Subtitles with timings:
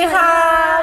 [0.00, 0.32] ดีค่ะ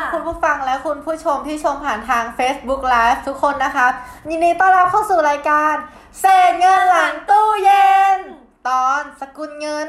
[0.02, 3.92] ค่ะ คุณผู้ฟังและคุณผู้ชมที่ชมผ่านทาง Facebook Live ทุกคนนะครับ
[4.30, 5.74] ยินดีต้อนรับเข้าสู่รายการ
[6.20, 8.18] เศษเงินหลังตู้เย็น
[8.68, 9.88] ตอนสกุลเงิน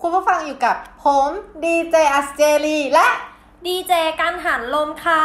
[0.00, 1.28] คุณผู้ฟังอยู่กับผม
[1.64, 3.08] ดีเจอัสเจลีและ
[3.66, 5.22] ดีเจกันหันลมค่ะ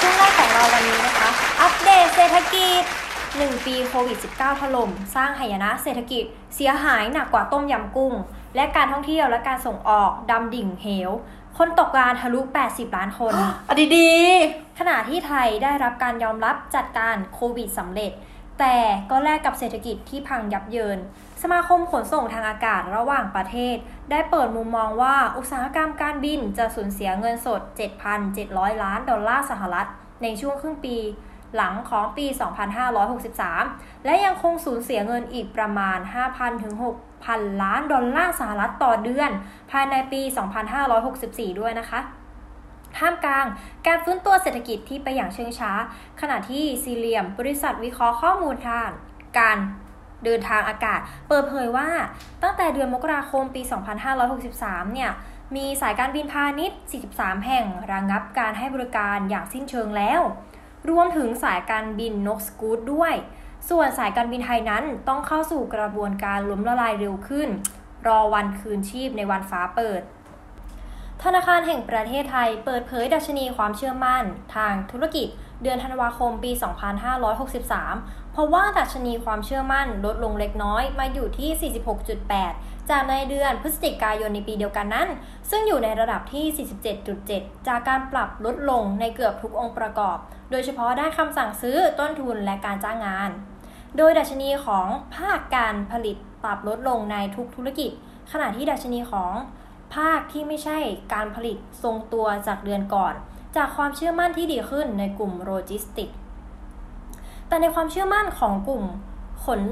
[0.00, 1.28] ช่วงแรกของเราวันนี้นะคะ
[1.60, 2.82] อัปเดตเศรษฐกิจ
[3.24, 6.24] 1 ปีโควิด -19 ถล่ม สร้างหายนะเศรษฐกิจ
[6.54, 8.12] เสียหายหนักกว่าต้มยำกุ้ง
[8.56, 11.10] และการท่องเที่ยวและการส่งออกดำดิ่งเหว
[11.58, 13.34] คนตกงานทะลุ 80 ล้านคน
[13.68, 14.10] อดีดี
[14.78, 18.12] ขณะที่ไทยได้รับการยอมรับจัดการโควิดสำเร็จ
[18.58, 18.76] แต่
[19.10, 20.98] ก็แลกกับเศรษฐกิจที่พังยับเยิน
[21.42, 23.76] สมาคมขนส่งทางอากาศระหว่างประเทศ
[24.10, 27.60] ได้เปิดมุมมองว่าอุตสาหกรรมการบินจะสูญเสียเงินสด
[28.22, 29.88] 7,700 ล้านดอลลาร์สหรัฐ
[30.22, 30.96] ในช่วงครึ่งปี
[31.56, 32.26] หลังของปี
[33.16, 35.98] 2563 และยังคงสูญเสียเงินอีกประมาณ
[36.30, 36.74] 5,000ถึง
[37.24, 39.30] 6,000 ล้านดอลลาร์สหรัฐต่อเดือน
[39.70, 40.20] ภายในปี
[40.90, 42.00] 2564 ด้วยนะคะ
[42.98, 43.46] ท่ามกลาง
[43.86, 45.72] การฟื้นตัวเศรษฐกิจที่ไปอย่างเชิงช้า
[46.20, 48.88] ขณะที่ซีเรียม บริษัทวิเคราะห์ข้อมูลทาง
[49.38, 49.58] การ
[50.24, 51.88] เดินทางอากาศ เปิดเผยว่า
[52.42, 53.62] ตั้งแต่เดือนมกราคมปี
[54.28, 55.10] 2563 เนี่ย
[55.56, 56.78] มีสายการบินพาณิชย์
[57.12, 60.20] 43 แห่งระงงับการให้บริการอย่างสิ้นเชิงแล้ว
[60.90, 63.14] รวมถึงสายการบินนกสกูตด้วย
[63.70, 67.48] ส่วนสายการบินไทยนั้นต้องเข้าสู่กระบวนการล้มละลายเร็วขึ้น
[68.06, 70.02] รอวันคืนชีพในวันฟ้าเปิด
[71.22, 75.28] ธนาคารแห่งประเทศไทยเปิดเผยดัชนีความเชื่อมั่น ทางธุรกิจ
[75.62, 76.52] เดือนธันวาคมปี
[77.42, 81.72] 2563 เพราะว่าดัชนีความเชื่อมั่นลดลงเล็กน้อยมาอยู่ที่
[82.40, 85.08] 46.8 จากในเดือนพฤศจิกายนในปีเดียวกันนั้น
[85.50, 86.66] ซึ่งอยู่ในระดับที่
[87.12, 90.16] 47.7 จากการปรับลดลงในเกือบทุกองค์ประกอบ
[90.50, 93.30] โดยเฉพาะด้านคำสั่งซื้อต้นทุนและการจ้างงาน
[93.96, 97.90] โดยดัชนีของภาคการผลิตปรับลดลงในทุกธุรกิจ
[98.32, 99.32] ขณะที่ดัชนีของ
[99.94, 100.78] ภาคที่ไม่ใช่
[101.12, 103.14] การผลิตทรงตัวจากเดือนก่อน
[103.56, 106.10] จากความเชื่อมั่นที่ดีขึ้นในกลุ่มโลจิสติก
[107.48, 108.84] แต่ในความเชื่อมั่นของกลุ่ม
[109.46, 109.62] ขน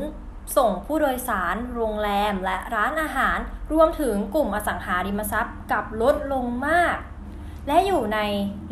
[0.57, 3.39] ส่งผู้โดยสาร โรงแรม และร้านอาหาร
[3.73, 6.97] รวมถึงกลุ่มอสังหาริมทรัพย์กับลดลงมาก
[7.69, 8.19] และอยู่ใน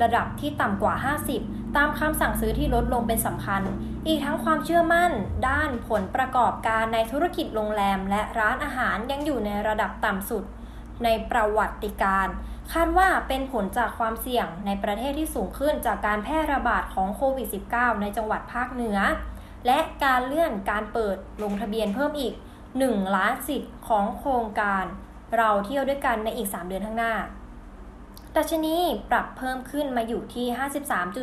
[0.03, 0.94] ระดับที่ต่ำกว่า
[1.30, 3.62] 50 ตามคำสั่งซื้อที่ลดลงเป็นสำคัญ
[4.06, 5.12] อีกทั้งความเชื่อมั่น
[5.48, 10.44] ด้านผลประกอบการในธุรกิจโรงแรม และร้านอาหารยังอยู่ในระดับต่ำสุด
[11.04, 12.28] ในประวัติการ
[12.72, 18.98] คาดว่าเป็นผลจากความเสี่ยงในประเทศที่สูงขึ้นจากการแพร่ระบาดของโควิด -19 ในจังหวัดภาคเหนือ
[19.66, 22.34] และการเลื่อนการเปิดลงทะเบียนเพิ่มอีก
[22.75, 24.84] 1 ล้านสิทธิ์ของโครงการ
[25.36, 27.14] เราเที่ยวด้วยกันในอีก 3 เดือนข้างหน้า
[28.36, 28.76] ดัชนี
[29.10, 30.46] ปรับเพิ่มขึ้นมาอยู่ที่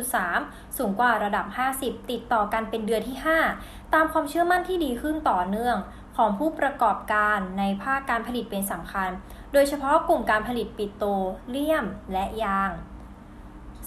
[0.00, 1.46] 53.3 สูงกว่าระดับ
[1.78, 3.16] 50 ติดต่อกันเป็นเดือนที่
[3.56, 5.76] 5 ตามความเชื่อมั่นที่ดีขึ้นต่อเนื่อง
[6.16, 9.10] ของผู้ประกอบการในภาคการผลิตเป็นสำคัญ
[9.52, 11.08] โดยเฉพาะกลุ่มการผลิตปิโตร
[11.50, 12.70] เลียม และยาง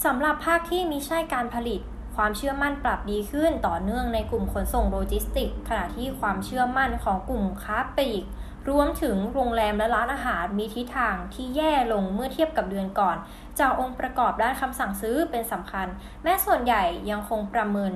[0.06, 1.82] สำหรับภาคที่มิใช่การผลิต
[2.16, 8.24] ความเชื่อมั่นปรับดีขึ้นต่อเนื่องในกลุ่มขนส่งโลจิสติก ขณะที่ความเชื่อมั่นของกลุ่มค้าปลีก
[8.70, 13.18] รวมถึงโรงแรมและร้านอาหารมีทิศทางที่แย่ลงเมื่อเทียบกับเดือนก่อน
[13.60, 15.88] จากองค์ประกอบด้านคำสั่งซื้อเป็นสำคัญ
[16.24, 17.92] แม้ส่วนใหญ่ยังคงประเมิน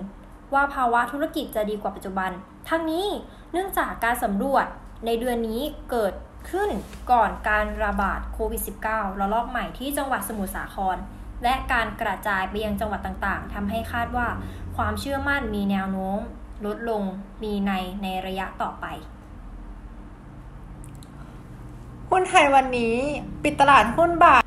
[0.53, 2.31] ว่าภาวะธุรกิจจะดีกว่าปัจจุบัน
[2.69, 3.07] ทั้งนี้
[3.51, 4.65] เนื่องจากการสำรวจ
[5.05, 5.61] ในเดือนนี้
[5.91, 6.13] เกิด
[6.51, 6.69] ขึ้น
[7.11, 8.61] ก่อนการระบาดโควิด
[8.91, 10.97] -19 ระลอกใหม่ที่จังหวัดสมุทรสาคร
[11.43, 14.27] และการกระจายไปยังจังหวัดต่างๆทำให้คาดว่า
[14.77, 16.19] ความเชื่อมั่นมีแนวโน้ม
[16.65, 17.03] ลดลง
[17.43, 17.71] มีใน
[18.03, 18.85] ในระยะต่อไป
[22.11, 22.95] หุ้นไทยวันนี้
[23.43, 24.41] ปิดตลาดหุ้นบ่าย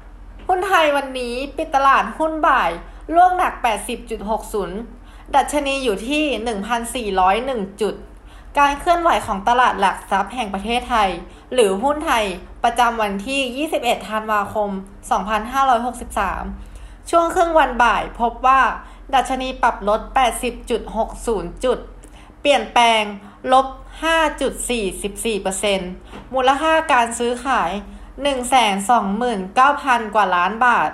[0.48, 2.70] หุ้นไทยวันนี้ ปิดตลาดหุ้นบ่าย
[3.14, 3.52] ล่วงหนัก
[4.44, 6.24] 80.60 ดัชนีอยู่ที่
[7.64, 7.94] 1,401 จุด
[8.58, 11.10] การเคลื่อนไหวของตลาดหลักทรัพย์แห่งประเทศไทย
[11.52, 12.24] หรือหุ้นไทย
[12.64, 14.70] ประจำวันที่ 21 ธันวาคม
[16.30, 18.60] 2563 ช่วงครึ่งวันบ่ายพบว่า
[19.14, 20.00] ดัชนีปรับลด
[20.82, 21.78] 80.60 จุด
[22.40, 23.02] เปลี่ยนแปลง
[23.52, 23.66] ลบ
[24.02, 27.70] 5.44%มูลค่าการซื้อขาย
[29.48, 30.90] 129,000 กว่าล้านบาท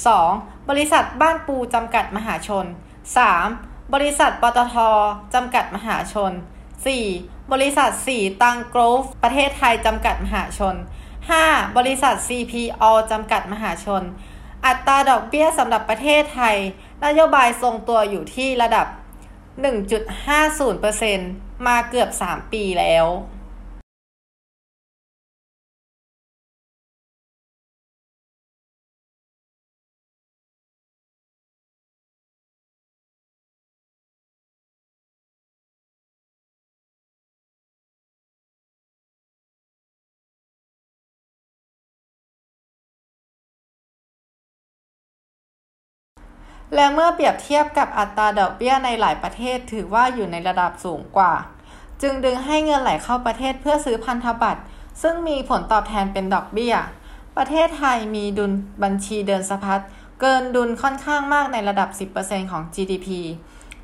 [0.10, 0.70] 2.
[0.70, 2.66] บริษัทบ้านปูจำกัดมหาชน
[3.30, 3.94] 3.
[3.94, 4.76] บริษัทปตท
[5.34, 6.32] จำกัดมหาชน
[6.92, 7.52] 4.
[7.52, 10.76] บริษัทสีตังโกรฟประเทศไทยจำกัดมหาชน
[11.26, 11.78] 5.
[11.78, 14.04] บริษัท CPO จำกัดมหาชน
[14.66, 16.58] อัตราดอกเบี้ยสำหรับประเทศไทย
[17.06, 18.88] นโยบายทรงตัวอยู่ที่ระดับ
[20.48, 23.06] 1.50%มาเกือบ 3 ปีแล้ว
[46.76, 51.34] และเมื่อเปรียบเทียบกับอัตราดอกเบี้ยในหลายประเทศถือว่าอยู่ในระดับสูงกว่า
[52.02, 54.62] จึงดึงให้เงินไหลเข้าประเทศเพื่อซื้อพันธบัตร
[55.02, 56.76] ซึ่งมีผลตอบแทนเป็นดอกเบี้ย
[57.38, 58.52] ประเทศไทยมีดุล
[58.84, 59.84] บัญชีเดินสะพัด
[60.22, 61.90] เกินดุลค่อนข้างมากในระดับ
[62.22, 63.08] 10%ของ GDP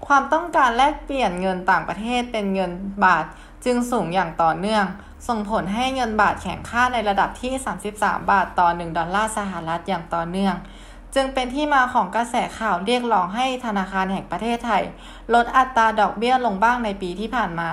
[0.06, 2.72] ความต้องการแลกเปลี่ยนเงินต่างประเทศเป็นเงิน
[3.04, 3.26] บาท
[3.66, 4.86] จึงสูงอย่างต่อเนื่อง
[5.28, 7.54] ส่งผลให้เงินบาทแข็งค่าในระดับที่
[7.92, 10.56] 33 บาทต่อ 1 ดอลลาร์สหรัฐอย่างต่อเนื่อง
[11.16, 14.84] จึงเป็นที่มาของกระแสข่าวเรียกร้องให้ธนาคารแห่งประเทศไทย
[15.34, 17.70] ลดอัตราดอกเบี้ยลงบ้างในปีที่ผ่านมา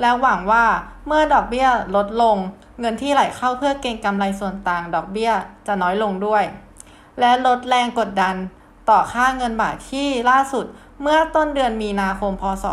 [0.00, 0.64] แล้วหวังว่า
[1.06, 2.36] เมื่อดอกเบี้ยลดลง
[2.80, 5.32] เงินที่ไหลเข้าเพื่อเก็งกำไรส่วนต่างดอกเบี้ย
[5.66, 6.44] จะน้อยลงด้วย
[7.20, 8.34] และลดแรงกดดัน
[8.90, 10.66] ต่อค่าเงินบาทที่ล่าสุด
[11.02, 12.64] เมื่อต้นเดือนมีนาคมพศ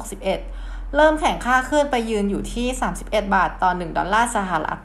[0.00, 2.66] 2561 เริ่มแข่งค่าขึ้นไปยืนอยู่ที่
[3.00, 4.80] 31 บาทต่อ 1 ดอลลาร์สหรัฐ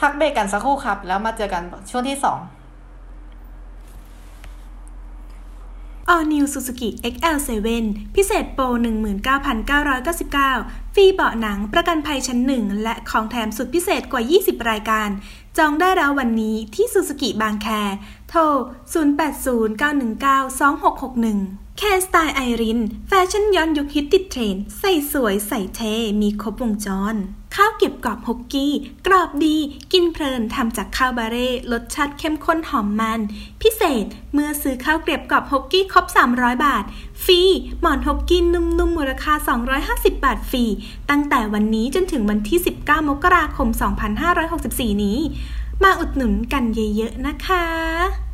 [0.00, 2.57] พักเบรกกันสักครู่ครับ แล้วมาเจอกันช่วงที่ 2
[6.12, 7.50] All New Suzuki XL7
[8.14, 8.64] พิเศษโปร
[9.78, 15.08] 19,999 ฟรีเบาะหนังประกันภัยชั้นหนึ่งและของแถมสุดพิเศษกว่า 20 รายการ
[15.58, 17.68] จองได้แล้ววันนี้ที่ Suzuki บางแค
[18.28, 18.40] โทร
[18.92, 25.80] 0809192661 แคสไตล์ไอริน แฟชั่นย้อนยุคฮิตติดเทรนด์ ใส่สวยใส่เท่
[26.20, 27.14] มีครบวงจร
[27.56, 28.72] ข้าวเก็บกรอบฮกกี้
[29.06, 29.56] กรอบดี
[29.92, 33.20] กินเพลินทำจากข้าวบาเร่รสชาติเข้มข้นหอมมัน
[33.62, 36.84] พิเศษเมื่อซื้อข้าวเก็บกรอบฮกกี้ครบ 300 บาท
[37.24, 37.40] ฟรี
[37.80, 39.32] หมอนฮกกี้นุ่มๆมูลค่า
[39.78, 40.64] 250 บาทฟรี
[41.10, 43.68] ตั้งแต่วันนี้จนถึงวันที่ 19 มกราคม
[44.36, 45.18] 2564 นี้
[45.82, 46.64] มาอุดหนุนกัน
[46.96, 48.27] เยอะๆนะคะ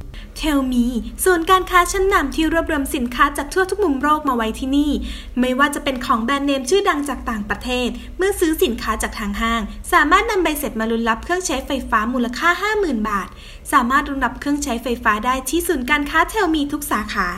[0.44, 0.86] ทลมี
[1.24, 4.92] ส่วนการค้าชั้นนำที่รวบรวมสินค้าจากทั่วทุกมุมโลกมาไว้ที่นี่
[5.40, 7.88] ไม่ว่าจะเป็นของแบรนด์เนมชื่อดังจากต่างประเทศ
[8.18, 9.62] เมื่อซื้อสินค้าจากทางห้าง
[9.92, 12.48] สามารถนำใบเสร็จมาลุ้นรับเครื่องใช้ไฟฟ้ามูลค่า
[12.78, 13.28] 50,000 บาท
[13.72, 17.28] สามารถรุนรับเครื่องใช้ไฟฟ้าได้ที่ศูนย์การค้าเทลมีทุกสาขา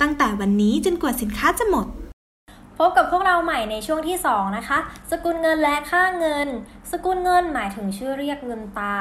[0.00, 1.86] ตั้งแต่วันนี้จนกว่าสินค้าจะหมด
[2.78, 4.78] พบกับพวกเราใหม่ในช่วงที่ 2 นะคะ
[5.10, 6.48] สกุลเงินและค่าเงิน
[6.90, 8.96] สกุลเงินหมายถึงชื่อเรียกเงินตา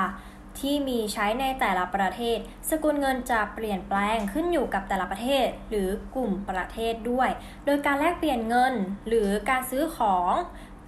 [0.62, 2.38] ที่มีใช้ในแต่ละประเทศ
[2.70, 7.30] สกุลเงินจะเปลี่ยนแปลงขึ้นอยู่กับแต่ละประเทศหรือกลุ่มประเทศด้วย
[7.66, 8.74] โดยการแลกเปลี่ยนเงิน
[9.08, 10.34] หรือการซื้อของ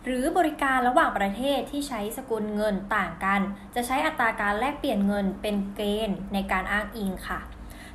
[0.06, 3.42] หรือบริการระหว่างประเทศที่ใช้สกุลเงินต่างกัน
[3.75, 7.40] จะใช้อัตราการแลกเปลี่ยนเงินเป็นเกณฑ์ในการอ้างอิงค่ะ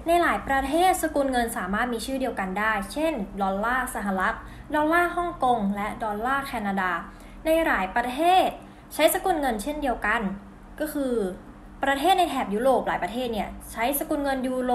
[0.07, 4.35] ในหลายประเทศสกุลเงินสามารถมีชื่อเดียวกันได้ เช่น ดอลลาร์สหรัฐ
[4.75, 6.91] ดอลลาร์ฮ่องกง และดอลลาร์แคนาดา
[7.45, 8.49] ในหลายประเทศ
[8.95, 10.21] ใช้สกุลเงินเช่นเดียวกัน
[10.81, 11.15] ก็คือ
[11.85, 14.73] ประเทศในแถบยุโรปหลายประเทศเนี่ยใช้สกุลเงินยูโร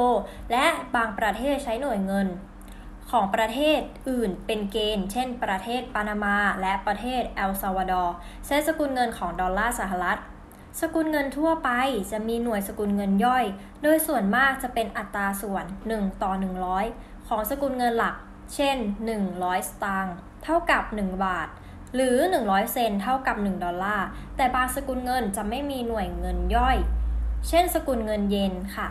[0.51, 0.65] และ
[0.95, 2.27] บางประเทศใช้หน่วยเงิน
[3.11, 8.15] ของประเทศอื่นเป็นเกณฑ์ เช่น ประเทศปานามาและประเทศเอลซาวาดอร์
[8.45, 10.19] ใช้สกุลเงินของดอลลาร์สหรัฐ
[10.81, 11.69] สกุลเงินทั่วไป
[12.11, 13.45] จะมีหน่วยสกุลเงินย่อย
[13.83, 16.31] โดยส่วนมากจะเป็นอัตราส่วน 1 ต่อ
[16.79, 18.15] 100 ของสกุลเงินหลัก
[18.55, 18.77] เช่น
[19.23, 21.47] 100 สตางค์เท่ากับ 1 บาท
[21.95, 26.77] หรือ 100 เซนเท่ากับ 1 ดอลลาร์ แต่บางสกุลเงินจะไม่มีหน่วยเงินย่อย
[27.47, 28.89] เช่น สกุลเงินเยนค่ะ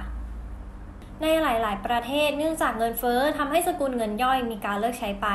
[1.23, 5.26] ในหลาย ๆ ประเทศเนื่องจากเงินเฟ้อทำให้สกุลเงินย่อยมีการเลิกใช้ไป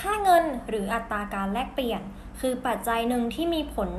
[0.00, 2.00] ค่าเงินหรืออัตราการแลกเปลี่ยน
[2.40, 3.90] คือปัจจัยหนึ่งที่มีผล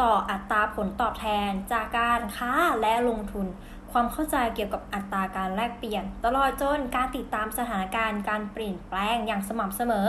[0.00, 3.46] ต่ออัตราผลตอบแทน จากการค้าและลงทุน
[3.92, 10.08] ความเข้าใจเกี่ยวกับอัตราการแลกเปลี่ยน ตลอดจนการติดตามสถานการณ์การเปลี่ยนแปลงอย่างสม่ำเสมอ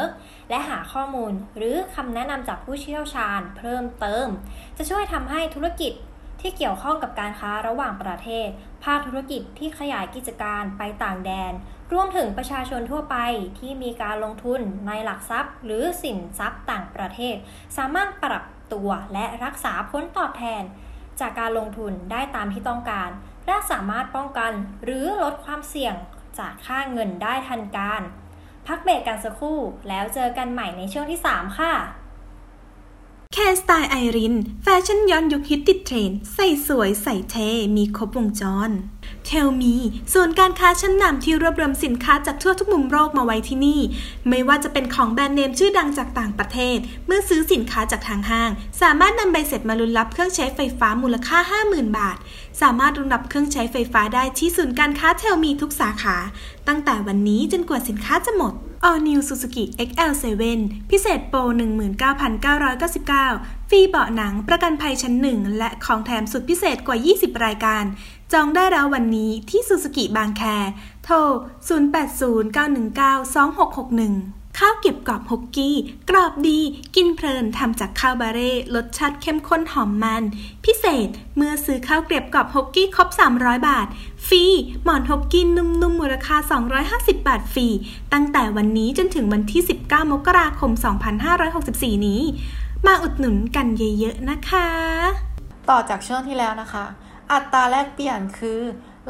[0.49, 4.27] และหาข้อมูลหรือคำแนะนำจากผู้เชี่ยวชาญเพิ่มเติม
[4.77, 5.93] จะช่วยทำให้ธุรกิจ
[6.41, 8.47] ที่เกี่ยวข้องกับการค้าระหว่างประเทศ
[8.83, 11.53] ภาคธุรกิจที่ขยายกิจการไปต่างแดน
[11.93, 13.17] รวมถึงประชาชนทั่วไป
[13.59, 17.35] ที่มีการลงทุนในหลักทรัพย์ หรือสินทรัพย์ต่างประเทศ
[17.77, 20.63] สามารถปรับตัวและรักษาผลตอบแทน
[21.19, 23.09] จากการลงทุนได้ตามที่ต้องการ
[23.45, 24.51] และสามารถป้องกัน
[24.83, 25.95] หรือลดความเสี่ยง
[26.39, 28.01] จากค่าเงินได้ทันการ
[28.67, 31.73] พักเบรกกันสักครู่แล้วเจอกันใหม่ในช่วงที่ 3 ค่ะ
[33.33, 37.35] แค่สไตล์ไอริน แฟชั่นย้อนยุคฮิตติดเทรน ใส่สวยใส่เท
[37.77, 38.69] มีครบวงจร
[39.25, 39.75] เทลมี
[40.13, 43.81] ส่วนการค้าชั้นนำที่รวบรวมสินค้าจากทั่วทุกมุมโลกมาไว้ที่นี่
[44.29, 51.37] ไม่ว่าจะเป็นของแบรนด์เนมชื่อดังจากต่างประเทศ เมื่อซื้อสินค้าจากทางห้าง สามารถนำใบเสร็จมาลุ้นรับเครื่องใช้ไฟฟ้ามูลค่า
[51.69, 52.17] 50,000 บาท
[52.61, 56.17] สามารถรุนรับเครื่องใช้ไฟฟ้าได้ที่ศูนย์การค้าเทลมีทุกสาขา
[56.67, 58.53] ตั้งแต่วันนี้จนกว่าสินค้าจะหมด
[58.85, 60.25] All New Suzuki XL7
[60.91, 61.39] พิเศษโปร
[62.15, 67.83] 19,999 ฟรีเบาะหนังประกันภัยชั้นหนึ่งและของแถมสุดพิเศษกว่า 20 รายการ
[68.33, 70.43] จองได้แล้ววันนี้ที่ Suzuki บางแค
[71.03, 71.15] โทร
[71.67, 75.75] 0809192661 ข้าวเก็บกรอบฮกกี้
[76.09, 76.59] กรอบดี
[76.95, 80.23] กินเพลินทำจากข้าวบาเร่รสชาติเข้มข้นหอมมัน
[80.65, 83.87] พิเศษเมื่อซื้อข้าวเกรียบกรอบฮกกี้ครบ 300 บาท
[84.27, 84.43] ฟรี
[84.83, 86.37] หมอนฮกกี้นุ่มๆมูลค่า
[86.87, 87.67] 250 บาทฟรี
[88.13, 90.71] ตั้งแต่วันนี้จนถึงวันที่ 19 มกราคม
[91.39, 92.21] 2564 นี้
[92.85, 93.67] มาอุดหนุนกัน
[93.99, 94.67] เยอะๆนะคะ
[95.69, 96.85] ต่อจากช่วงที่แล้วนะคะ
[97.31, 98.59] อัตราแลกเปลี่ยนคือ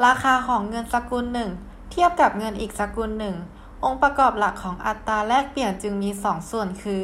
[0.06, 1.50] ราคาของเงินสกุลหนึ่ง
[1.92, 3.36] เทียบกับเงินอีกสกุลหนึ่ง
[3.84, 7.04] องค์ประกอบหลักของอัตราแลกเปลี่ยนจึงมี 2 ส่วนคือ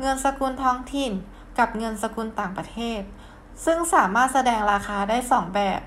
[0.00, 1.12] เงินสกุลท้องถิ่น
[1.58, 3.00] กับเงินสกุลต่างประเทศ
[3.64, 5.80] ซึ่งสามารถแสดงราคาได้ 2 แบบ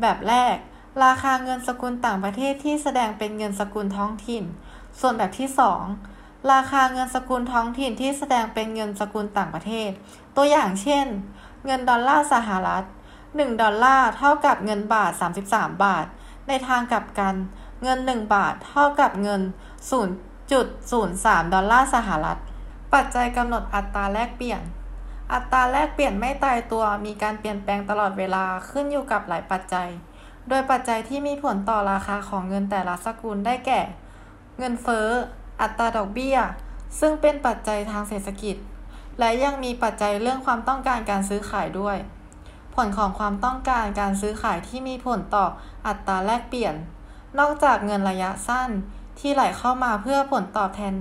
[0.00, 0.56] แบบแรก
[1.04, 4.44] ราคาเงินสกุลต่างประเทศที่แสดงเป็นเงินสกุลท้องถิ่น
[5.00, 5.48] ส่วนแบบที่
[5.98, 9.90] 2 ราคาเงินสกุลท้องถิ่นที่แสดงเป็นเงินสกุลต่างประเทศ
[10.36, 11.06] ตัวอย่างเช่น
[11.66, 12.84] เงินดอลลาร์สหรัฐ
[13.22, 15.12] 1ดอลลาร์เท่ากับเงินบาท
[15.46, 16.06] 33 บาท
[16.48, 17.34] ในทางกลับกัน
[17.82, 19.42] เงิน 1 บาท เท่ากับเงิน
[20.32, 22.38] 0.03 ดอลลาร์สหรัฐ
[22.94, 24.62] ปัจจัยกำหนดอัตราแลกเปลี่ยน
[25.32, 29.88] อัตราแลกเปลี่ยนไม่ตายตัว มีการเปลี่ยนแปลงตลอดเวลาขึ้นอยู่กับหลายปัจจัย
[30.48, 33.80] โดยปัจจัยที่มีผลต่อราคาของเงินแต่ละสกุลได้แก่
[34.58, 35.06] เงินเฟ้อ
[35.60, 36.38] อัตราดอกเบี้ย
[37.00, 38.56] ซึ่งเป็นปัจจัยทางเศรษฐกิจ
[39.18, 41.96] และยังมีปัจจัยเรื่องความต้องการการซื้อขายด้วย
[42.74, 45.46] ผลของความต้องการการซื้อขายที่มีผลต่อ
[45.86, 46.74] อัตราแลกเปลี่ยน
[47.38, 48.70] นอกจากเงินระยะสั้น
[49.18, 50.94] ที่ไหลเข้ามาเพื่อผลตอบแทน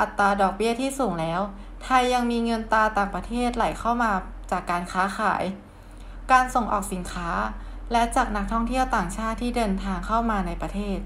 [0.00, 1.40] อัตราดอกเบี้ยที่สูงแล้ว
[1.84, 4.10] ไทยยังมีเงินตาต่างประเทศไหลเข้ามา
[4.50, 5.44] จากการค้าขาย
[6.32, 7.30] การส่งออกสินค้า
[7.92, 10.98] และจากนักท่องเที่ยวต่างชาติที่เดินทางเข้ามาในประเทศ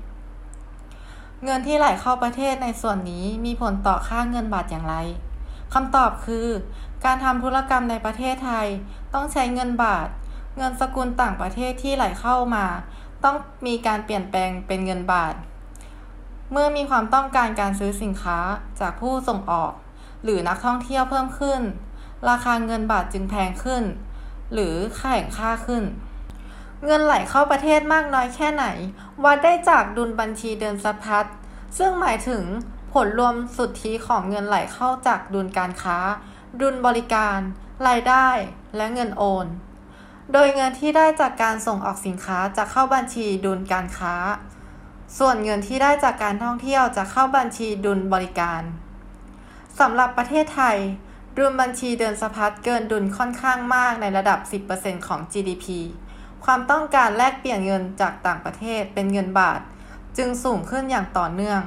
[1.45, 4.97] เงินที่ไหลเข้าประเทศในส่วนนี้มีผลต่อค่าเงินบาทอย่างไร
[5.75, 6.49] คำตอบคือ
[7.05, 8.67] การทำธุรกรรมในประเทศไทย
[9.15, 10.09] ต้องใช้เงินบาท
[10.59, 12.65] เงินสกุลต่างประเทศที่ไหลเข้ามา
[13.25, 15.35] ต้องมีการเปลี่ยนแปลงเป็นเงินบาท
[16.53, 18.39] เมื่อมีความต้องการการซื้อสินค้า
[18.81, 19.73] จากผู้ส่งออก
[20.25, 21.61] หรือนักท่องเที่ยวเพิ่มขึ้น
[22.29, 23.85] ราคาเงินบาทจึงแพงขึ้น
[24.53, 25.85] หรือแข่งค่าขึ้น
[26.87, 28.67] เงินไหลเข้าประเทศมากน้อยแค่ไหน
[29.25, 31.29] วัดได้จากดุลบัญชีเดินสะพัด
[31.79, 32.45] ซึ่งหมายถึง
[32.93, 35.99] ผลรวมสุทธิของเงินไหลเข้าจากดุลการค้า
[36.61, 37.39] ดุลบริการ
[37.89, 38.29] รายได้
[38.77, 39.47] และเงินโอน
[40.33, 44.15] โดยเงินที่ได้จากการส่งออกสินค้าจะเข้าบัญชีดุลการค้า
[45.19, 48.63] ส่วนเงินที่ได้จากการท่องเที่ยวจะเข้าบัญชีดุลบริการ
[49.81, 50.77] สำหรับประเทศไทย
[51.37, 54.39] ดุลบัญชีเดินสะพัดเกินดุลค่อนข้างมากในระดับ
[54.75, 55.67] 10%ของ GDP
[56.45, 59.61] ความต้องการแลกเปลี่ยนเงินจากต่างประเทศเป็นเงินบาท
[60.19, 61.61] จึงสูงขึ้นอย่างต่อเนื่อง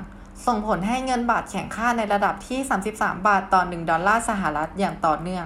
[0.46, 2.60] ส่งผลให้เงินบาทแข็งค่าในระดับที่
[2.94, 5.46] 33 บาทต่อ 1 ดอลลาร์สหรัฐอย่างต่อเนื่อง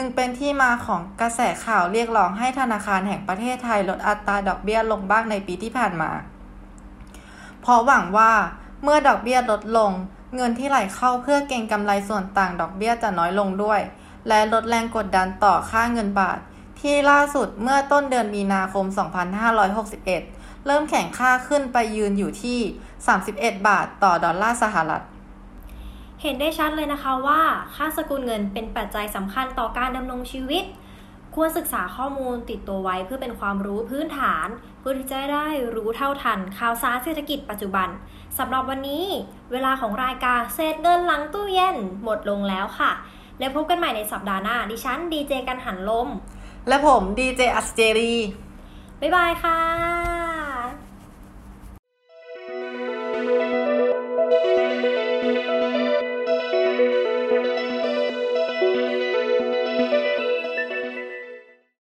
[0.00, 6.10] จึงเป็นที่มาของกระแสข่าวเรียกร้องให้ธนาคารแห่งประเทศไทยลดอัตราดอกเบี้ยลงบ้างในปีที่ผ่านมา
[7.60, 8.32] เพราะหวังว่า
[8.82, 9.90] เมื่อดอกเบี้ยลดลง
[10.36, 13.80] เงินที่ไหลเข้าเพื่อเก็งกำไรส่วนต่างดอกเบี้ยจะน้อยลงด้วย
[14.28, 16.38] และลดแรงกดดันต่อค่าเงินบาท
[16.80, 18.86] ที่ล่าสุดเมื่อต้นเดือนมีนาคม
[20.10, 22.58] 2561 เริ่มแข่งค่าขึ้นไปยืนอยู่ที่
[23.12, 25.04] 31 บาทต่อดอลลาร์สหรัฐ
[26.22, 27.40] เห็นได้ชัดเลยนะคะว่า
[27.74, 30.64] ค่าสกุลเงินเป็นปัจจัยสำคัญต่อการดำรงชีวิต
[31.34, 34.48] ควรศึกษาข้อมูลติดตัวไว้เพื่อเป็นความรู้พื้นฐาน
[34.80, 37.88] เพื่อที่จะได้รู้เท่าทันข่าวสารเศรษฐกิจปัจจุบัน
[38.38, 39.04] สำหรับวันนี้
[39.52, 42.90] เวลาของรายการเศษเงินหลังตู้เย็นหมดลงแล้วค่ะ
[43.38, 46.08] แล้วพบกันใหม่ในสัปดาห์หน้า ดิฉันดีเจกันหันลม
[46.68, 48.14] และผมดีเจอัสเจรี
[49.00, 49.97] บ๊ายบายค่ะ